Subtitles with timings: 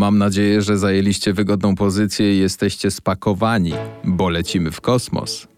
[0.00, 3.72] Mam nadzieję, że zajęliście wygodną pozycję i jesteście spakowani,
[4.04, 5.48] bo lecimy w kosmos.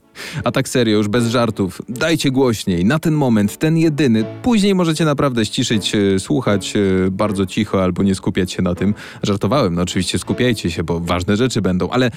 [0.45, 4.25] A tak serio, już bez żartów, dajcie głośniej, na ten moment, ten jedyny.
[4.43, 8.95] Później możecie naprawdę ściszyć, e, słuchać e, bardzo cicho albo nie skupiać się na tym.
[9.23, 12.11] Żartowałem, no oczywiście skupiajcie się, bo ważne rzeczy będą, ale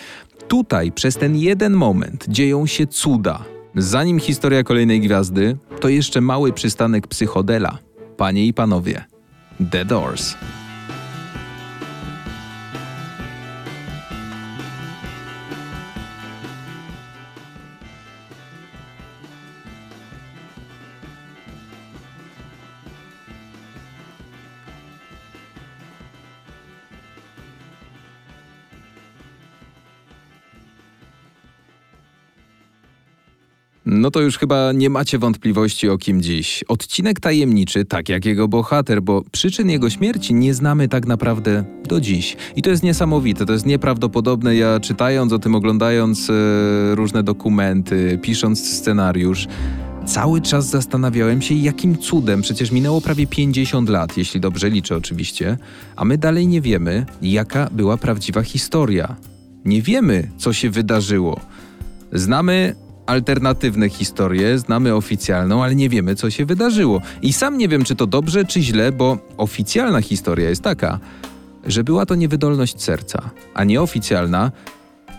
[0.47, 3.45] tutaj przez ten jeden moment dzieją się cuda.
[3.75, 7.77] Zanim historia kolejnej gwiazdy, to jeszcze mały przystanek psychodela.
[8.17, 9.05] Panie i panowie,
[9.71, 10.35] The Doors.
[33.85, 36.63] No to już chyba nie macie wątpliwości o kim dziś.
[36.67, 42.01] Odcinek tajemniczy, tak jak jego bohater, bo przyczyn jego śmierci nie znamy tak naprawdę do
[42.01, 42.37] dziś.
[42.55, 44.55] I to jest niesamowite, to jest nieprawdopodobne.
[44.55, 46.33] Ja czytając o tym, oglądając e,
[46.95, 49.47] różne dokumenty, pisząc scenariusz,
[50.05, 55.57] cały czas zastanawiałem się, jakim cudem, przecież minęło prawie 50 lat, jeśli dobrze liczę oczywiście,
[55.95, 59.15] a my dalej nie wiemy, jaka była prawdziwa historia.
[59.65, 61.39] Nie wiemy, co się wydarzyło.
[62.13, 62.75] Znamy
[63.05, 67.01] alternatywne historie, znamy oficjalną, ale nie wiemy, co się wydarzyło.
[67.21, 70.99] I sam nie wiem, czy to dobrze, czy źle, bo oficjalna historia jest taka,
[71.65, 74.51] że była to niewydolność serca, a nieoficjalna.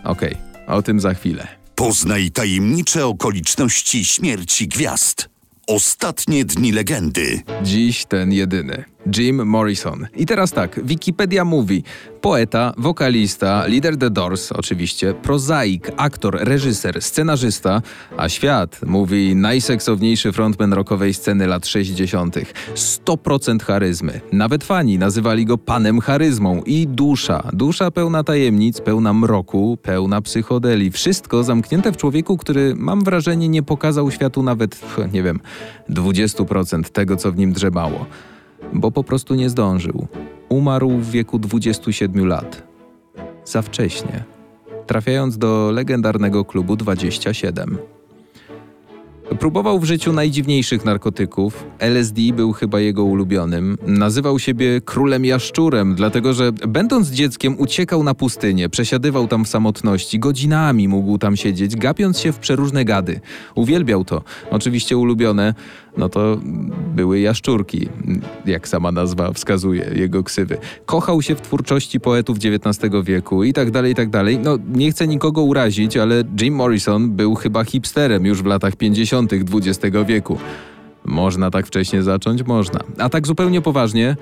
[0.03, 0.33] Okej,
[0.65, 1.47] okay, o tym za chwilę.
[1.75, 5.29] Poznaj tajemnicze okoliczności śmierci gwiazd.
[5.67, 7.41] Ostatnie dni legendy.
[7.63, 8.96] Dziś ten jedyny.
[9.17, 10.07] Jim Morrison.
[10.15, 11.83] I teraz tak, Wikipedia mówi:
[12.21, 17.81] poeta, wokalista, lider The Doors, oczywiście, prozaik, aktor, reżyser, scenarzysta,
[18.17, 22.35] a świat mówi najseksowniejszy frontman rockowej sceny lat 60.
[22.75, 24.21] 100% charyzmy.
[24.31, 27.49] Nawet fani nazywali go panem charyzmą i dusza.
[27.53, 30.91] Dusza pełna tajemnic, pełna mroku, pełna psychodeli.
[30.91, 34.81] Wszystko zamknięte w człowieku, który mam wrażenie nie pokazał światu nawet,
[35.13, 35.39] nie wiem,
[35.89, 38.05] 20% tego, co w nim drzebało
[38.73, 40.07] bo po prostu nie zdążył.
[40.49, 42.63] Umarł w wieku 27 lat.
[43.45, 44.23] Za wcześnie,
[44.87, 47.77] trafiając do legendarnego klubu 27.
[49.39, 51.65] Próbował w życiu najdziwniejszych narkotyków.
[51.79, 53.77] LSD był chyba jego ulubionym.
[53.87, 60.19] Nazywał siebie królem jaszczurem, dlatego że będąc dzieckiem uciekał na pustynię, przesiadywał tam w samotności,
[60.19, 63.19] godzinami mógł tam siedzieć, gapiąc się w przeróżne gady.
[63.55, 64.23] Uwielbiał to.
[64.51, 65.53] Oczywiście ulubione,
[65.97, 66.37] no to
[66.95, 67.89] były jaszczurki,
[68.45, 70.57] jak sama nazwa wskazuje, jego ksywy.
[70.85, 74.39] Kochał się w twórczości poetów XIX wieku i tak dalej, i tak dalej.
[74.39, 79.33] No, nie chcę nikogo urazić, ale Jim Morrison był chyba hipsterem już w latach 50.
[79.33, 80.37] XX wieku.
[81.05, 82.43] Można tak wcześnie zacząć?
[82.43, 82.79] Można.
[82.97, 84.15] A tak zupełnie poważnie,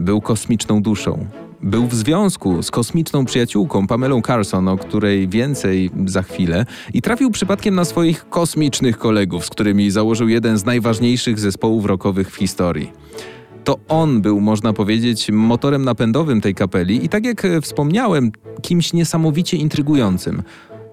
[0.00, 1.26] był kosmiczną duszą.
[1.64, 7.30] Był w związku z kosmiczną przyjaciółką Pamelą Carson, o której więcej za chwilę, i trafił
[7.30, 12.92] przypadkiem na swoich kosmicznych kolegów, z którymi założył jeden z najważniejszych zespołów rockowych w historii.
[13.64, 18.32] To on był, można powiedzieć, motorem napędowym tej kapeli i tak jak wspomniałem,
[18.62, 20.42] kimś niesamowicie intrygującym.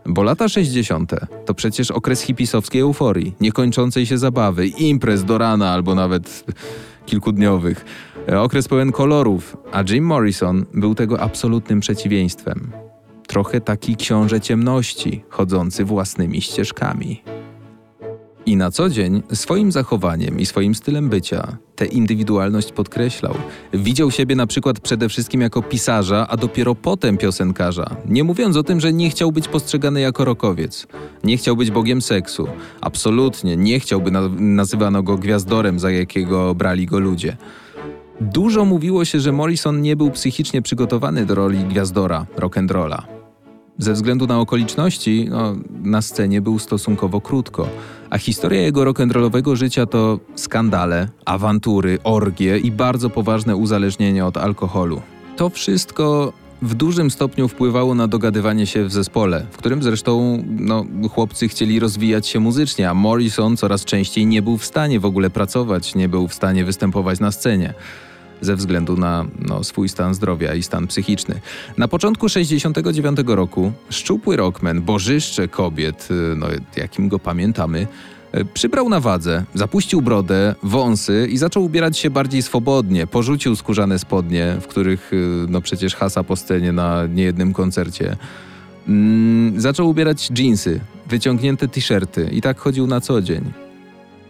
[0.06, 1.12] Bo lata 60.
[1.46, 6.44] to przecież okres hipisowskiej euforii, niekończącej się zabawy, imprez do rana albo nawet
[7.06, 7.86] kilkudniowych.
[8.28, 12.72] Okres pełen kolorów, a Jim Morrison był tego absolutnym przeciwieństwem.
[13.28, 17.24] Trochę taki książę ciemności, chodzący własnymi ścieżkami.
[18.46, 23.34] I na co dzień swoim zachowaniem i swoim stylem bycia tę indywidualność podkreślał.
[23.74, 27.96] Widział siebie na przykład przede wszystkim jako pisarza, a dopiero potem piosenkarza.
[28.06, 30.88] Nie mówiąc o tym, że nie chciał być postrzegany jako rokowiec.
[31.24, 32.48] Nie chciał być bogiem seksu.
[32.81, 37.38] Absolutnie nie chciałby na nazywano go gwiazdorem, za jakiego brali go ludzie.
[38.22, 43.02] Dużo mówiło się, że Morrison nie był psychicznie przygotowany do roli gwiazdora rock'n'rolla.
[43.78, 47.68] Ze względu na okoliczności, no, na scenie był stosunkowo krótko,
[48.10, 55.02] a historia jego rock'n'rollowego życia to skandale, awantury, orgie i bardzo poważne uzależnienie od alkoholu.
[55.38, 60.86] To wszystko w dużym stopniu wpływało na dogadywanie się w zespole, w którym zresztą no,
[61.12, 65.30] chłopcy chcieli rozwijać się muzycznie, a Morrison coraz częściej nie był w stanie w ogóle
[65.30, 67.74] pracować, nie był w stanie występować na scenie
[68.42, 71.42] ze względu na no, swój stan zdrowia i stan psychiczny.
[71.78, 76.48] Na początku 69 roku szczupły rockman, bożyszcze kobiet, y, no,
[76.78, 77.88] jakim go pamiętamy,
[78.36, 83.08] y, Przybrał na wadze, zapuścił brodę, wąsy i zaczął ubierać się bardziej swobodnie.
[83.08, 88.16] Porzucił skórzane spodnie, w których y, no przecież hasa po scenie na niejednym koncercie.
[88.88, 90.80] Mm, zaczął ubierać dżinsy,
[91.10, 93.61] wyciągnięte t-shirty i tak chodził na co dzień.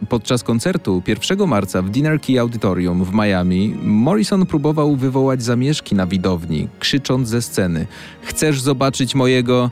[0.09, 6.07] Podczas koncertu 1 marca w Dinner Key Auditorium w Miami Morrison próbował wywołać zamieszki na
[6.07, 7.87] widowni, krzycząc ze sceny:
[8.21, 9.69] Chcesz zobaczyć mojego.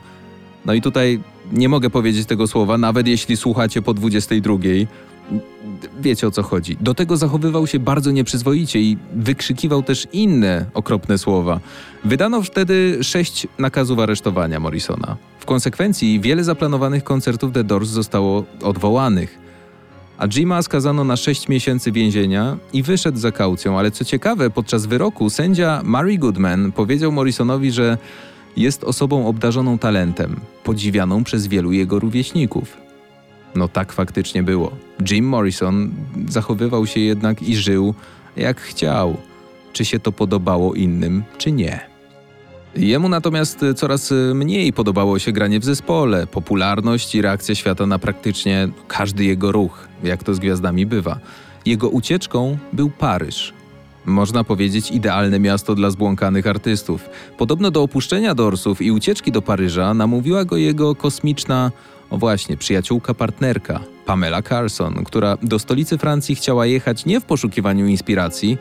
[0.64, 1.20] No i tutaj
[1.52, 4.54] nie mogę powiedzieć tego słowa, nawet jeśli słuchacie po 22.
[6.00, 6.76] Wiecie o co chodzi.
[6.80, 11.60] Do tego zachowywał się bardzo nieprzyzwoicie i wykrzykiwał też inne okropne słowa.
[12.04, 15.16] Wydano wtedy sześć nakazów aresztowania Morrisona.
[15.38, 19.49] W konsekwencji wiele zaplanowanych koncertów The Doors zostało odwołanych.
[20.20, 24.86] A Jima skazano na 6 miesięcy więzienia i wyszedł za kaucją, ale co ciekawe, podczas
[24.86, 27.98] wyroku sędzia Mary Goodman powiedział Morrisonowi, że
[28.56, 32.76] jest osobą obdarzoną talentem, podziwianą przez wielu jego rówieśników.
[33.54, 34.72] No tak faktycznie było.
[35.10, 35.90] Jim Morrison
[36.28, 37.94] zachowywał się jednak i żył
[38.36, 39.16] jak chciał.
[39.72, 41.89] Czy się to podobało innym, czy nie.
[42.76, 48.68] Jemu natomiast coraz mniej podobało się granie w zespole, popularność i reakcja świata na praktycznie
[48.88, 51.18] każdy jego ruch, jak to z gwiazdami bywa.
[51.66, 53.52] Jego ucieczką był Paryż.
[54.06, 57.08] Można powiedzieć idealne miasto dla zbłąkanych artystów.
[57.38, 61.72] Podobno do opuszczenia Dorsów i ucieczki do Paryża namówiła go jego kosmiczna,
[62.10, 67.86] o właśnie, przyjaciółka partnerka, Pamela Carson, która do stolicy Francji chciała jechać nie w poszukiwaniu
[67.86, 68.58] inspiracji,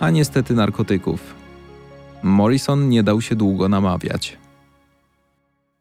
[0.00, 1.38] a niestety narkotyków.
[2.22, 4.38] Morrison nie dał się długo namawiać.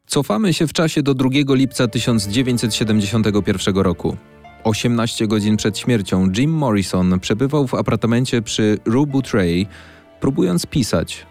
[0.08, 4.18] Cofamy się w czasie do 2 lipca 1971 roku.
[4.64, 9.68] 18 godzin przed śmiercią Jim Morrison przebywał w apartamencie przy Rue Boutray,
[10.20, 11.26] próbując pisać.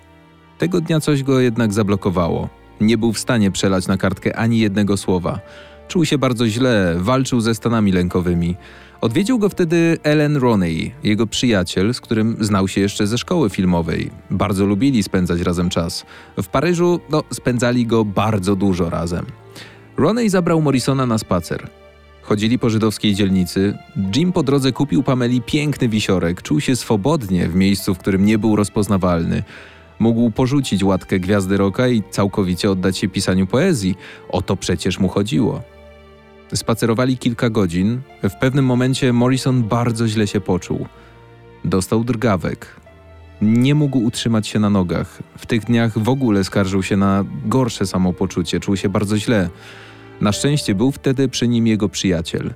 [0.58, 2.48] Tego dnia coś go jednak zablokowało.
[2.80, 5.40] Nie był w stanie przelać na kartkę ani jednego słowa.
[5.88, 8.56] Czuł się bardzo źle, walczył ze stanami lękowymi.
[9.00, 14.10] Odwiedził go wtedy Ellen Roney, jego przyjaciel, z którym znał się jeszcze ze szkoły filmowej.
[14.30, 16.06] Bardzo lubili spędzać razem czas.
[16.42, 19.26] W Paryżu no, spędzali go bardzo dużo razem.
[19.96, 21.68] Roney zabrał Morrisona na spacer.
[22.22, 23.78] Chodzili po żydowskiej dzielnicy.
[24.16, 26.42] Jim po drodze kupił Pameli piękny wisiorek.
[26.42, 29.42] Czuł się swobodnie w miejscu, w którym nie był rozpoznawalny.
[29.98, 33.94] Mógł porzucić łatkę gwiazdy roka i całkowicie oddać się pisaniu poezji.
[34.28, 35.75] O to przecież mu chodziło.
[36.54, 38.00] Spacerowali kilka godzin.
[38.22, 40.86] W pewnym momencie Morrison bardzo źle się poczuł.
[41.64, 42.66] Dostał drgawek.
[43.42, 45.18] Nie mógł utrzymać się na nogach.
[45.38, 49.50] W tych dniach w ogóle skarżył się na gorsze samopoczucie, czuł się bardzo źle.
[50.20, 52.54] Na szczęście był wtedy przy nim jego przyjaciel.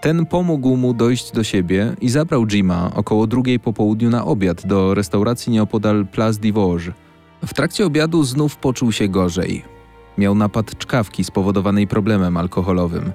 [0.00, 4.66] Ten pomógł mu dojść do siebie i zabrał Jima około drugiej po południu na obiad
[4.66, 6.94] do restauracji nieopodal Place des Vosges.
[7.46, 9.64] W trakcie obiadu znów poczuł się gorzej.
[10.18, 13.12] Miał napad czkawki spowodowanej problemem alkoholowym.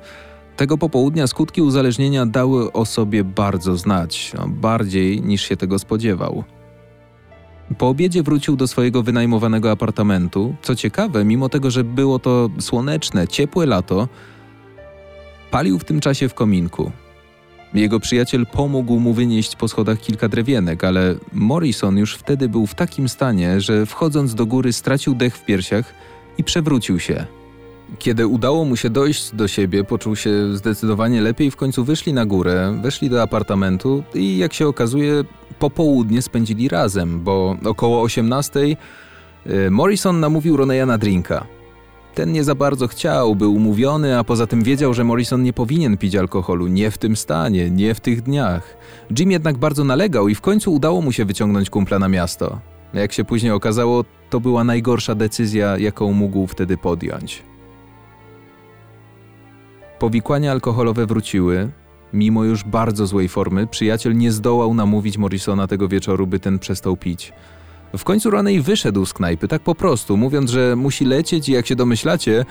[0.56, 6.44] Tego popołudnia skutki uzależnienia dały o sobie bardzo znać, bardziej niż się tego spodziewał.
[7.77, 10.56] Po obiedzie wrócił do swojego wynajmowanego apartamentu.
[10.62, 14.07] Co ciekawe, mimo tego, że było to słoneczne, ciepłe lato,
[15.51, 16.91] palił w tym czasie w kominku.
[17.74, 22.75] Jego przyjaciel pomógł mu wynieść po schodach kilka drewienek, ale Morrison już wtedy był w
[22.75, 25.94] takim stanie, że wchodząc do góry stracił dech w piersiach
[26.37, 27.25] i przewrócił się.
[27.99, 31.51] Kiedy udało mu się dojść do siebie, poczuł się zdecydowanie lepiej.
[31.51, 35.23] W końcu wyszli na górę, weszli do apartamentu i jak się okazuje,
[35.59, 41.45] popołudnie spędzili razem, bo około 18 y, Morrison namówił Roneya na drinka.
[42.15, 45.97] Ten nie za bardzo chciał, był umówiony, a poza tym wiedział, że Morrison nie powinien
[45.97, 48.77] pić alkoholu, nie w tym stanie, nie w tych dniach.
[49.19, 52.59] Jim jednak bardzo nalegał i w końcu udało mu się wyciągnąć kumpla na miasto.
[52.93, 57.43] Jak się później okazało, to była najgorsza decyzja, jaką mógł wtedy podjąć.
[60.00, 61.69] Powikłania alkoholowe wróciły.
[62.13, 66.98] Mimo już bardzo złej formy, przyjaciel nie zdołał namówić Morrisona tego wieczoru, by ten przestał
[66.98, 67.33] pić.
[67.98, 71.67] W końcu Roney wyszedł z knajpy, tak po prostu, mówiąc, że musi lecieć i jak
[71.67, 72.45] się domyślacie,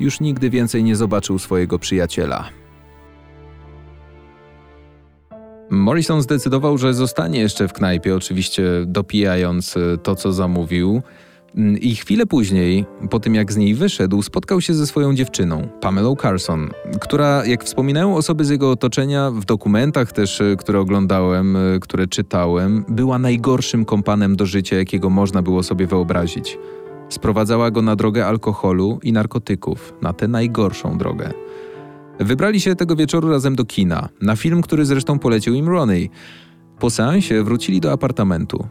[0.00, 2.61] już nigdy więcej nie zobaczył swojego przyjaciela.
[5.72, 11.02] Morrison zdecydował, że zostanie jeszcze w knajpie, oczywiście dopijając e, to, co zamówił.
[11.56, 15.68] Mm, I chwilę później, po tym jak z niej wyszedł, spotkał się ze swoją dziewczyną,
[15.80, 21.56] Pamelą Carson, która, jak wspominają osoby z jego otoczenia, w dokumentach też, e, które oglądałem,
[21.56, 26.58] e, które czytałem, była najgorszym kompanem do życia, jakiego można było sobie wyobrazić.
[27.08, 31.32] Sprowadzała go na drogę alkoholu i narkotyków, na tę najgorszą drogę.
[32.20, 36.10] Wybrali się tego wieczoru razem do kina, na film, który zresztą polecił im Roney.
[36.78, 38.66] Po seansie wrócili do apartamentu.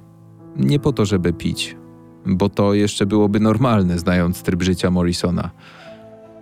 [0.56, 1.78] Nie po to, żeby pić,
[2.26, 5.52] bo to jeszcze byłoby normalne, znając tryb życia Morrisona.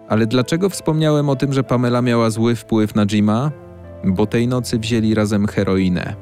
[0.10, 3.52] Ale dlaczego wspomniałem o tym, że Pamela miała zły wpływ na Jima?
[4.06, 6.16] Bo tej nocy wzięli razem heroinę.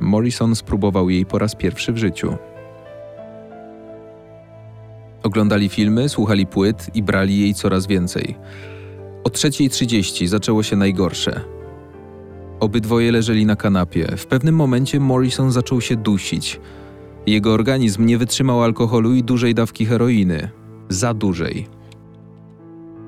[0.00, 2.36] Morrison spróbował jej po raz pierwszy w życiu.
[5.22, 8.36] Oglądali filmy, słuchali płyt i brali jej coraz więcej.
[9.24, 11.40] O 3.30 zaczęło się najgorsze.
[12.60, 14.16] Obydwoje leżeli na kanapie.
[14.16, 16.60] W pewnym momencie Morrison zaczął się dusić.
[17.26, 20.50] Jego organizm nie wytrzymał alkoholu i dużej dawki heroiny.
[20.88, 21.66] Za dużej.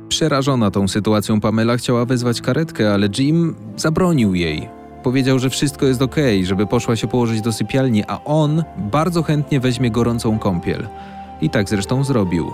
[0.09, 4.69] Przerażona tą sytuacją Pamela chciała wezwać karetkę, ale Jim zabronił jej.
[5.03, 9.61] Powiedział, że wszystko jest ok, żeby poszła się położyć do sypialni, a on bardzo chętnie
[9.61, 10.89] weźmie gorącą kąpiel.
[11.41, 12.51] I tak zresztą zrobił.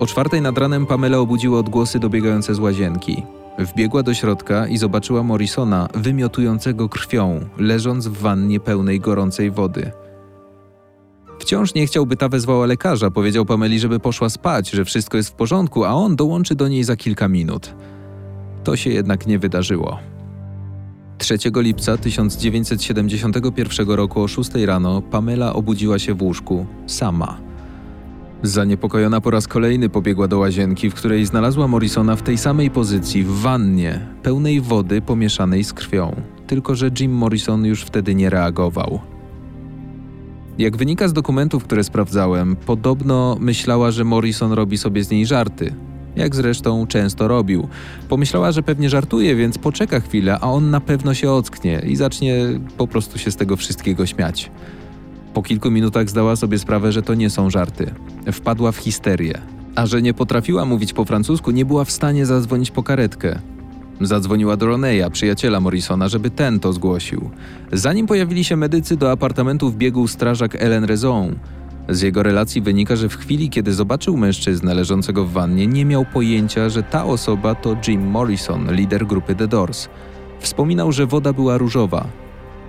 [0.00, 3.22] O czwartej nad ranem Pamela obudziła odgłosy dobiegające z łazienki.
[3.58, 9.90] Wbiegła do środka i zobaczyła Morrisona wymiotującego krwią, leżąc w wannie pełnej gorącej wody.
[11.38, 13.10] Wciąż nie chciał, by ta wezwała lekarza.
[13.10, 16.84] Powiedział Pameli, żeby poszła spać, że wszystko jest w porządku, a on dołączy do niej
[16.84, 17.74] za kilka minut.
[18.64, 19.98] To się jednak nie wydarzyło.
[21.18, 27.45] 3 lipca 1971 roku o 6 rano Pamela obudziła się w łóżku sama.
[28.50, 33.24] Zaniepokojona po raz kolejny pobiegła do łazienki, w której znalazła Morrisona w tej samej pozycji,
[33.24, 36.16] w wannie, pełnej wody pomieszanej z krwią.
[36.46, 39.00] Tylko, że Jim Morrison już wtedy nie reagował.
[40.58, 45.74] Jak wynika z dokumentów, które sprawdzałem, podobno myślała, że Morrison robi sobie z niej żarty.
[46.16, 47.68] Jak zresztą często robił.
[48.08, 52.46] Pomyślała, że pewnie żartuje, więc poczeka chwilę, a on na pewno się ocknie i zacznie
[52.76, 54.50] po prostu się z tego wszystkiego śmiać.
[55.36, 57.94] Po kilku minutach zdała sobie sprawę, że to nie są żarty.
[58.32, 59.38] Wpadła w histerię.
[59.74, 63.38] A że nie potrafiła mówić po francusku, nie była w stanie zadzwonić po karetkę.
[64.00, 67.30] Zadzwoniła do Roneya, przyjaciela Morrisona, żeby ten to zgłosił.
[67.72, 71.38] Zanim pojawili się medycy, do apartamentu wbiegł strażak Ellen Raison.
[71.88, 76.04] Z jego relacji wynika, że w chwili, kiedy zobaczył mężczyznę leżącego w wannie, nie miał
[76.04, 79.88] pojęcia, że ta osoba to Jim Morrison, lider grupy The Doors.
[80.40, 82.06] Wspominał, że woda była różowa.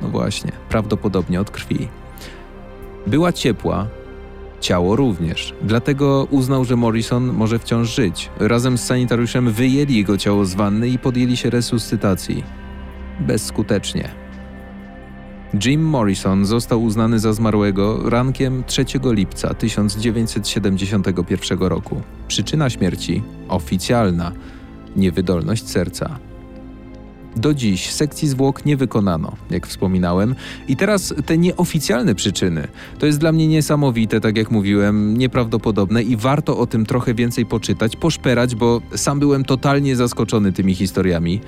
[0.02, 1.88] No właśnie, prawdopodobnie od krwi.
[3.08, 3.88] Była ciepła,
[4.60, 5.54] ciało również.
[5.62, 8.30] Dlatego uznał, że Morrison może wciąż żyć.
[8.40, 12.44] Razem z sanitariuszem wyjęli jego ciało z wanny i podjęli się resuscytacji.
[13.20, 14.10] Bezskutecznie.
[15.66, 22.02] Jim Morrison został uznany za zmarłego rankiem 3 lipca 1971 roku.
[22.28, 24.32] Przyczyna śmierci oficjalna
[24.96, 26.20] niewydolność serca.
[27.38, 30.36] Do dziś sekcji zwłok nie wykonano, jak wspominałem.
[30.68, 32.68] I teraz te nieoficjalne przyczyny.
[33.00, 37.46] To jest dla mnie niesamowite, tak jak mówiłem, nieprawdopodobne i warto o tym trochę więcej
[37.46, 41.42] poczytać, poszperać, bo sam byłem totalnie zaskoczony tymi historiami.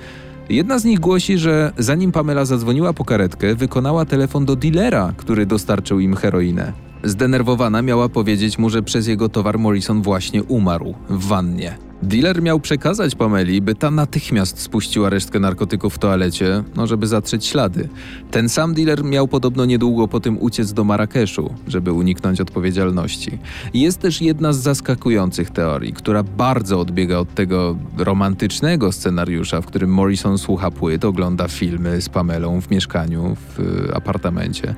[0.48, 5.46] Jedna z nich głosi, że zanim Pamela zadzwoniła po karetkę, wykonała telefon do dealera, który
[5.46, 6.72] dostarczył im heroinę.
[7.04, 11.89] Zdenerwowana miała powiedzieć mu, że przez jego towar Morrison właśnie umarł w wannie.
[12.02, 17.46] Dealer miał przekazać Pameli, by ta natychmiast spuściła resztkę narkotyków w toalecie, no żeby zatrzeć
[17.46, 17.88] ślady.
[18.30, 23.38] Ten sam dealer miał podobno niedługo po tym uciec do Marrakeszu, żeby uniknąć odpowiedzialności.
[23.74, 29.90] Jest też jedna z zaskakujących teorii, która bardzo odbiega od tego romantycznego scenariusza, w którym
[29.90, 34.74] Morrison słucha płyt, ogląda filmy z Pamelą w mieszkaniu, w y, apartamencie.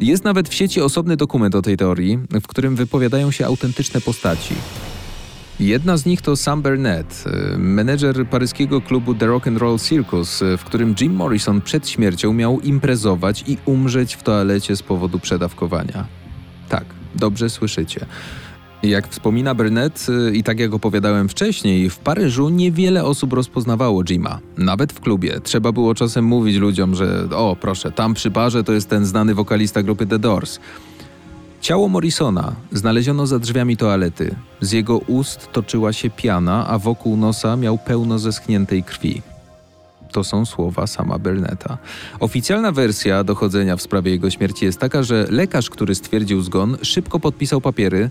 [0.00, 4.54] Jest nawet w sieci osobny dokument o tej teorii, w którym wypowiadają się autentyczne postaci.
[5.60, 7.24] Jedna z nich to Sam Burnett,
[7.54, 11.88] y, menedżer paryskiego klubu The Rock and Roll Circus, y, w którym Jim Morrison przed
[11.88, 16.06] śmiercią miał imprezować i umrzeć w toalecie z powodu przedawkowania.
[16.68, 16.84] Tak,
[17.14, 18.06] dobrze słyszycie.
[18.82, 24.38] Jak wspomina Burnett y, i tak jak opowiadałem wcześniej, w Paryżu niewiele osób rozpoznawało Jima.
[24.58, 25.40] Nawet w klubie.
[25.40, 29.34] Trzeba było czasem mówić ludziom, że o proszę, tam przy barze to jest ten znany
[29.34, 30.58] wokalista grupy The Doors.
[31.60, 34.34] Ciało Morrisona znaleziono za drzwiami toalety.
[34.60, 39.22] Z jego ust toczyła się piana, a wokół nosa miał pełno zeschniętej krwi.
[40.12, 41.78] To są słowa sama Burnetta.
[42.20, 47.20] Oficjalna wersja dochodzenia w sprawie jego śmierci jest taka, że lekarz, który stwierdził zgon, szybko
[47.20, 48.10] podpisał papiery.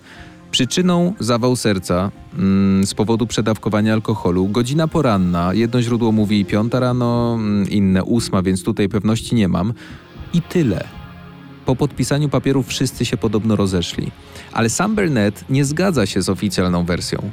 [0.52, 4.48] Przyczyną zawał serca mm, z powodu przedawkowania alkoholu.
[4.48, 9.74] Godzina poranna, jedno źródło mówi piąta rano, mm, inne ósma, więc tutaj pewności nie mam.
[10.34, 10.97] I tyle.
[11.68, 14.12] Po podpisaniu papierów wszyscy się podobno rozeszli.
[14.54, 17.30] Ale sam Burnett nie zgadza się z oficjalną wersją.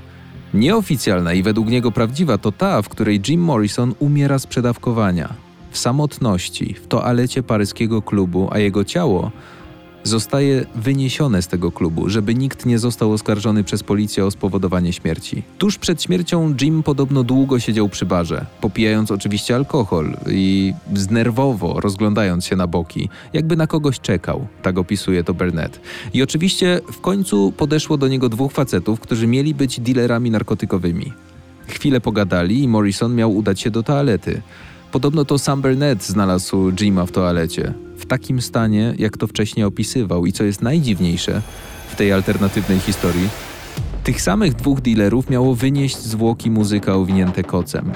[0.55, 5.35] Nieoficjalna i według niego prawdziwa to ta, w której Jim Morrison umiera z przedawkowania.
[5.71, 9.31] W samotności, w toalecie paryskiego klubu, a jego ciało
[10.05, 15.43] zostaje wyniesione z tego klubu, żeby nikt nie został oskarżony przez policję o spowodowanie śmierci.
[15.59, 22.47] Tuż przed śmiercią Jim podobno długo siedział przy barze, popijając oczywiście alkohol i znerwowo rozglądając
[22.47, 25.81] się na boki, jakby na kogoś czekał, tak opisuje to Burnett.
[26.15, 31.13] I oczywiście w końcu podeszło do niego dwóch facetów, którzy mieli być dealerami narkotykowymi.
[31.67, 34.43] Chwilę pogadali i Morrison miał udać się do toalety.
[34.95, 40.27] Podobno to sam Burnett znalazł Jima w toalecie w takim stanie, jak to wcześniej opisywał.
[40.27, 41.43] I co jest najdziwniejsze
[41.89, 43.29] w tej alternatywnej historii,
[44.05, 47.93] tych samych dwóch dealerów miało wynieść zwłoki muzyka owinięte kocem.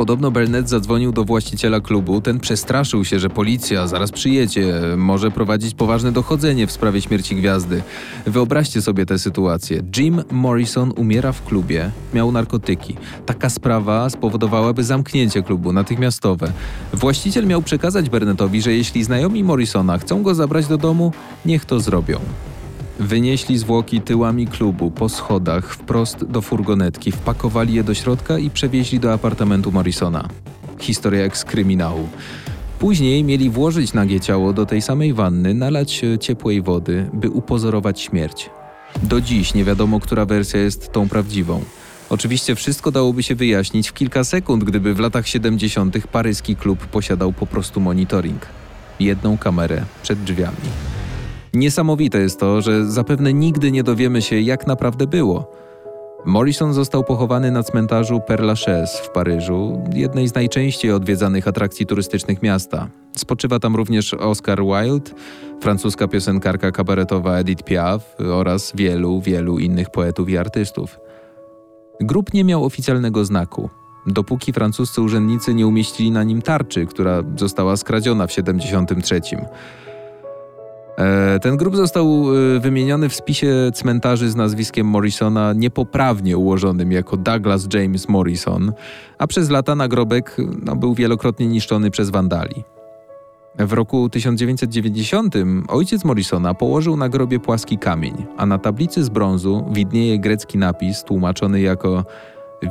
[0.00, 5.74] Podobno Burnett zadzwonił do właściciela klubu, ten przestraszył się, że policja zaraz przyjedzie, może prowadzić
[5.74, 7.82] poważne dochodzenie w sprawie śmierci gwiazdy.
[8.26, 9.82] Wyobraźcie sobie tę sytuację.
[9.96, 12.96] Jim Morrison umiera w klubie, miał narkotyki.
[13.26, 16.52] Taka sprawa spowodowałaby zamknięcie klubu natychmiastowe.
[16.92, 21.12] Właściciel miał przekazać Burnettowi, że jeśli znajomi Morrisona chcą go zabrać do domu,
[21.44, 22.20] niech to zrobią.
[23.00, 29.00] Wynieśli zwłoki tyłami klubu po schodach wprost do furgonetki, wpakowali je do środka i przewieźli
[29.00, 30.28] do apartamentu Morrisona.
[30.78, 32.08] Historia jak z kryminału.
[32.78, 38.50] Później mieli włożyć nagie ciało do tej samej wanny, nalać ciepłej wody, by upozorować śmierć.
[39.02, 41.64] Do dziś nie wiadomo, która wersja jest tą prawdziwą.
[42.10, 46.06] Oczywiście wszystko dałoby się wyjaśnić w kilka sekund, gdyby w latach 70.
[46.06, 48.46] paryski klub posiadał po prostu monitoring.
[49.00, 50.99] Jedną kamerę przed drzwiami.
[51.54, 55.50] Niesamowite jest to, że zapewne nigdy nie dowiemy się, jak naprawdę było.
[56.24, 62.42] Morrison został pochowany na cmentarzu Père Lachaise w Paryżu, jednej z najczęściej odwiedzanych atrakcji turystycznych
[62.42, 62.88] miasta.
[63.16, 65.10] Spoczywa tam również Oscar Wilde,
[65.60, 70.98] francuska piosenkarka kabaretowa Edith Piaf oraz wielu, wielu innych poetów i artystów.
[72.00, 73.70] Grób nie miał oficjalnego znaku,
[74.06, 79.20] dopóki francuscy urzędnicy nie umieścili na nim tarczy, która została skradziona w 73.
[80.98, 82.24] E, ten grób został
[82.56, 88.72] e, wymieniony w spisie cmentarzy z nazwiskiem Morrisona niepoprawnie ułożonym jako Douglas James Morrison,
[89.18, 92.64] a przez lata nagrobek no, był wielokrotnie niszczony przez wandali.
[93.58, 95.34] W roku 1990
[95.68, 101.04] ojciec Morrisona położył na grobie płaski kamień, a na tablicy z brązu widnieje grecki napis
[101.04, 102.04] tłumaczony jako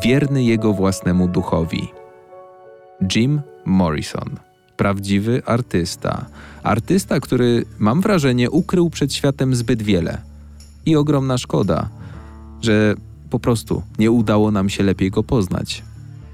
[0.03, 1.91] wierny jego własnemu duchowi.
[3.15, 4.48] Jim Morrison
[4.79, 6.25] prawdziwy artysta.
[6.63, 10.21] Artysta, który, mam wrażenie, ukrył przed światem zbyt wiele.
[10.85, 11.89] I ogromna szkoda,
[12.61, 12.95] że
[13.29, 15.83] po prostu nie udało nam się lepiej go poznać.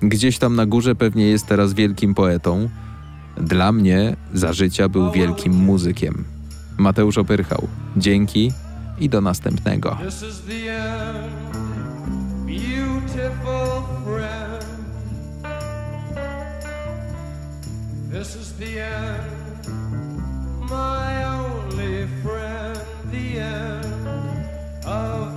[0.02, 2.70] Gdzieś tam na górze pewnie jest teraz wielkim poetą.
[3.38, 6.24] Dla mnie za życia był wielkim muzykiem.
[6.78, 7.68] Mateusz Opyrchał.
[7.98, 8.52] Dzięki
[9.00, 9.98] i do następnego.
[18.16, 19.68] This is the end,
[20.70, 22.80] my only friend,
[23.12, 25.35] the end of